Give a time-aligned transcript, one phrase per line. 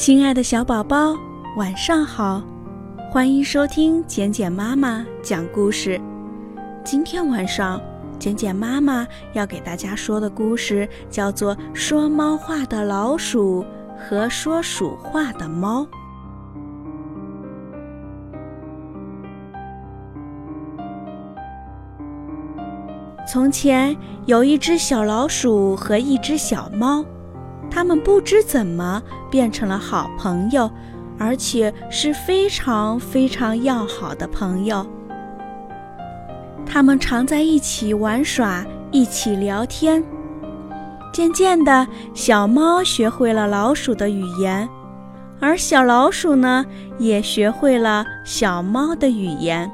[0.00, 1.14] 亲爱的小宝宝，
[1.58, 2.42] 晚上好！
[3.10, 6.00] 欢迎收听简简妈妈讲故事。
[6.82, 7.78] 今天晚上，
[8.18, 13.62] 简简妈妈要给大家说的故事叫做《说猫话的老鼠
[13.94, 15.82] 和说鼠话的猫》。
[23.28, 23.94] 从前
[24.24, 27.04] 有一只小老鼠和一只小猫。
[27.68, 30.70] 他们不知怎么变成了好朋友，
[31.18, 34.86] 而且是非常非常要好的朋友。
[36.64, 40.02] 他们常在一起玩耍，一起聊天。
[41.12, 44.68] 渐渐的，小猫学会了老鼠的语言，
[45.40, 46.64] 而小老鼠呢，
[46.98, 49.68] 也学会了小猫的语言。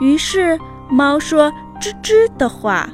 [0.00, 0.58] 于是，
[0.90, 2.88] 猫说“吱吱”的话，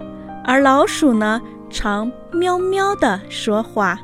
[0.45, 1.41] 而老鼠呢？
[1.71, 3.99] 常喵喵地说话，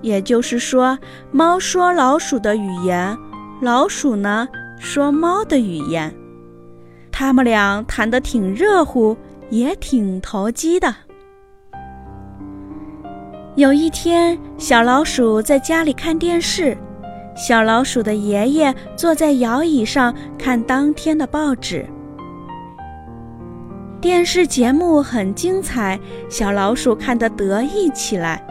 [0.00, 0.98] 也就是说，
[1.30, 3.16] 猫说老鼠的语言，
[3.60, 6.14] 老鼠呢说猫的语言。
[7.10, 9.16] 他们俩谈得挺热乎，
[9.50, 10.94] 也挺投机的。
[13.54, 16.76] 有一天，小老鼠在家里看电视，
[17.36, 21.86] 小老鼠的爷爷坐在摇椅上看当天的报纸。
[24.02, 28.44] 电视节目很精彩，小老鼠看得得意起来。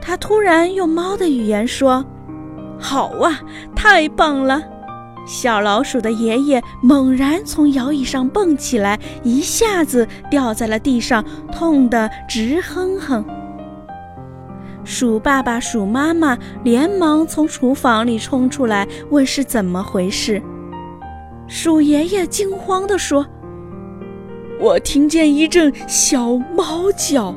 [0.00, 2.02] 他突然用猫的语言说
[2.80, 3.38] ：“好啊，
[3.76, 4.62] 太棒了！”
[5.28, 13.22] 小老鼠的爷爷猛然从摇椅上蹦起来，一下子掉在了地上，痛得直哼哼。
[14.82, 20.42] 鼠爸爸、鼠妈妈连忙从厨房里冲出来，问是怎么回事。
[21.46, 23.26] 鼠爷爷惊慌地说。
[24.60, 27.32] 我听见一阵小猫叫，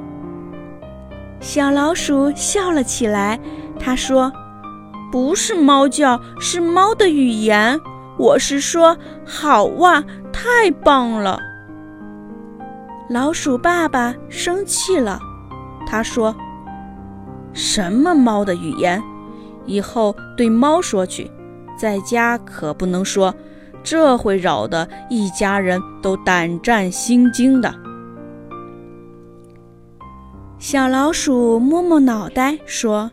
[1.40, 3.40] 小老鼠笑了起来。
[3.80, 4.32] 他说
[5.12, 7.80] ：“不是猫叫，是猫的语言。
[8.18, 11.40] 我是说，好哇，太棒了。”
[13.08, 15.20] 老鼠爸爸生气了，
[15.86, 16.36] 他说
[17.54, 19.02] ：“什么猫的语言？
[19.68, 21.30] 以后对猫说去，
[21.78, 23.36] 在家可不能说。”
[23.84, 27.74] 这会扰得一家人都胆战心惊的。
[30.58, 33.12] 小老鼠摸摸脑袋说：“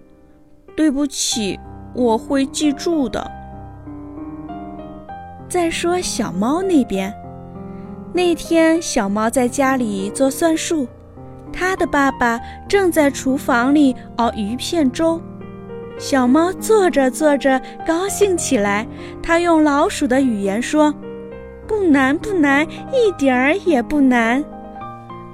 [0.77, 1.59] 对不起，
[1.95, 3.31] 我会记住的。”
[5.49, 7.15] 再说小猫那边，
[8.13, 10.87] 那天小猫在家里做算术，
[11.51, 15.19] 它的爸爸正在厨房里熬鱼片粥。
[15.99, 18.87] 小猫坐着坐着，高兴起来。
[19.23, 20.95] 它用老鼠的语言说
[21.67, 24.45] ：“不难，不难，一点儿也不难。”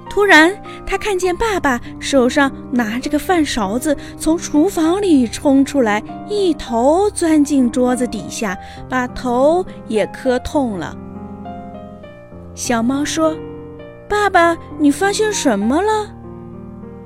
[0.09, 0.51] 突然，
[0.85, 8.57] 它看见爸爸手上拿着个饭勺子，从厨房里冲出来，一头钻进桌子底下，
[8.89, 10.95] 把头也磕痛了。
[12.55, 13.35] 小猫说
[14.09, 16.09] ：“爸爸，你发现什么了？”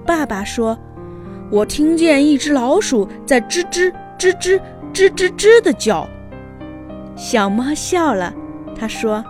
[0.07, 0.77] 爸爸说。
[1.51, 4.59] 我听见一只老鼠在吱吱吱吱
[4.93, 6.07] 吱吱吱的叫。
[7.15, 8.33] 小猫笑了，
[8.77, 9.23] 它说：“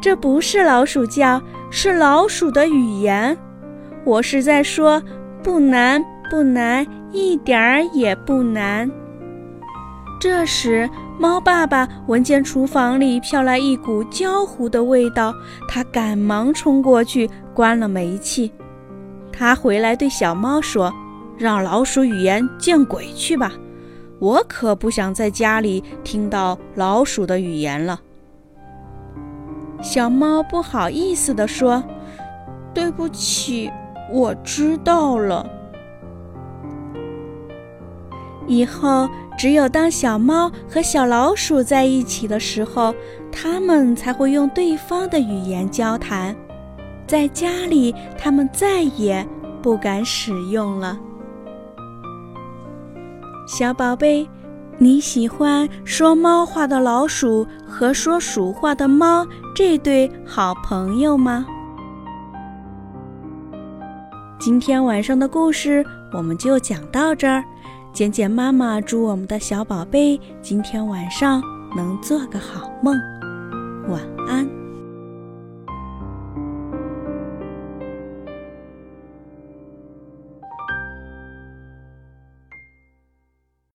[0.00, 1.40] 这不是老鼠叫，
[1.70, 3.36] 是老鼠的语言。
[4.04, 5.02] 我是在说，
[5.42, 8.90] 不难，不难，一点儿也不难。”
[10.18, 10.88] 这时，
[11.20, 15.34] 猫爸爸闻见厨房里飘来一股焦糊的味道，
[15.68, 18.50] 他赶忙冲过去关了煤气。
[19.30, 20.90] 他回来对小猫说。
[21.36, 23.52] 让老鼠语言见鬼去吧！
[24.20, 28.00] 我可不想在家里听到老鼠的语言了。
[29.82, 31.82] 小猫不好意思地说
[32.72, 33.70] ：“对不起，
[34.10, 35.46] 我知道了。
[38.46, 42.94] 以后只有当小猫和小老鼠在一起的时候，
[43.32, 46.34] 它们才会用对方的语言交谈。
[47.06, 49.26] 在家里，它们再也
[49.60, 50.98] 不敢使用了。”
[53.46, 54.26] 小宝贝，
[54.78, 61.44] 你喜欢说猫话的老鼠和说鼠话的猫这对好朋友吗？
[64.38, 67.44] 今天晚上的故事我们就讲到这儿。
[67.92, 71.40] 简简妈妈祝我们的小宝贝今天晚上
[71.76, 72.98] 能做个好梦，
[73.88, 74.63] 晚安。